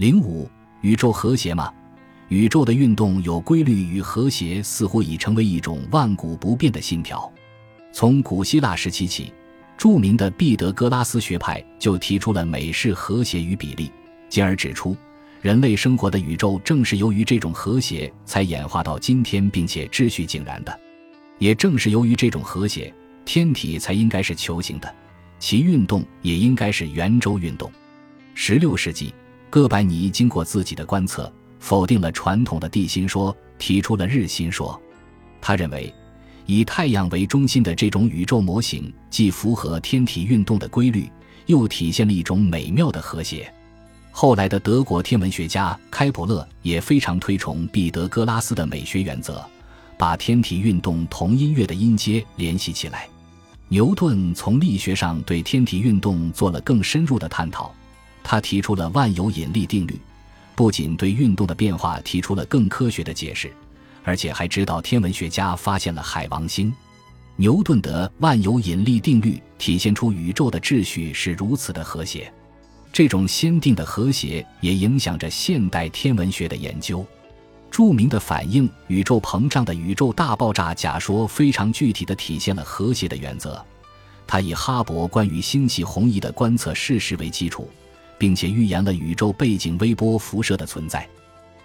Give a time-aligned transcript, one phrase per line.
[0.00, 0.48] 零五，
[0.80, 1.70] 宇宙和谐吗？
[2.28, 7.30] 宇宙的运动有规律与和谐，似乎已成为一种万古不变的信条。
[7.92, 9.30] 从古希腊时期起，
[9.76, 13.92] 著名的毕德哥拉斯学派就提出了美式和谐与比例，
[14.30, 14.96] 进而指出，
[15.42, 20.80] 人类生活的宇宙正是由于这种和谐才演化到今天，并且秩序井然的。
[21.38, 22.90] 也正是由于这种和谐，
[23.26, 24.90] 天体才应该是球形的，
[25.38, 27.70] 其运动也应该是圆周运动。
[28.32, 29.12] 十六世纪，
[29.50, 31.30] 哥白尼经过自己的观测。
[31.58, 34.80] 否定了传统的地心说，提出了日心说。
[35.42, 35.92] 他认为，
[36.46, 41.06] 以太阳为中心的这种宇宙模型，既符合天体运动的规律，
[41.44, 43.52] 又体现了一种美妙的和谐。
[44.10, 49.44] 后来的德国天文学家开普勒也非常推崇毕德哥拉斯的美学原则，
[49.98, 53.06] 把天体运动同音乐的音阶联系起来。
[53.68, 57.72] 牛顿从力学上对天体运动做了更深入的探讨，
[58.22, 60.00] 他提出了万有引力定律。
[60.54, 63.50] 不仅对运动的变化提出了更科学的解释，
[64.04, 66.70] 而且还指导天文学家发现了海王星。
[67.36, 72.30] 牛顿的万有引力定律体现出宇宙的秩序是如此的和谐，
[72.92, 77.06] 这种先定的和谐也影响着现代天文学的研究。
[77.70, 83.64] 著名的反映宇宙膨胀的宇宙大爆炸假说非常具体地体现了和谐的原则。
[84.26, 87.70] 它以哈勃关于星系红移的观测事实为基础。
[88.20, 91.08] 并且预言了宇宙背景微波辐射的存在，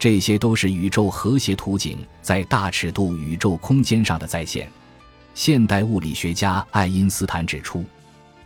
[0.00, 4.68] 这些都是宇宙和谐图景在大尺度宇宙空间上的再现。
[5.32, 7.84] 现代物理学家爱因斯坦指出，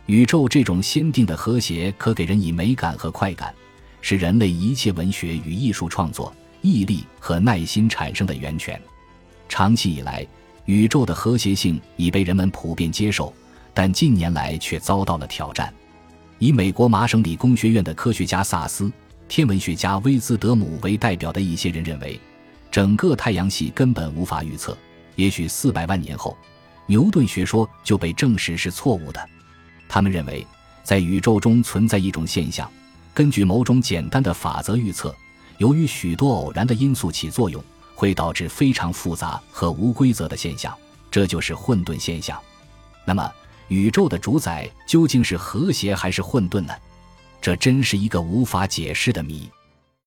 [0.05, 3.51] 宇宙这种先定的和谐可给人以美感和快感，
[4.01, 6.31] 是人类一切文学与艺术创作
[6.61, 8.79] 毅力和耐心产生的源泉。
[9.49, 10.23] 长期以来，
[10.65, 13.33] 宇宙的和谐性已被人们普遍接受，
[13.73, 15.73] 但近年来却遭到了挑战。
[16.39, 18.91] 以美国麻省理工学院的科学家萨斯、
[19.27, 22.19] 天文学家威兹德姆为代表的一些人认为，
[22.69, 24.77] 整个太阳系根本无法预测。
[25.15, 26.37] 也许四百万年后，
[26.87, 29.29] 牛顿学说就被证实是错误的。
[29.87, 30.45] 他们认为，
[30.83, 32.69] 在宇宙中存在一种现象，
[33.13, 35.15] 根据某种简单的法则预测，
[35.57, 37.63] 由于许多偶然的因素起作用，
[37.95, 40.75] 会导致非常复杂和无规则的现象，
[41.09, 42.37] 这就是混沌现象。
[43.05, 43.31] 那么，
[43.67, 46.73] 宇宙的主宰究竟是和谐还是混沌呢？
[47.41, 49.49] 这真是一个无法解释的谜。